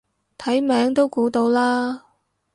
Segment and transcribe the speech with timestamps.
[0.35, 2.07] 睇名都估到啦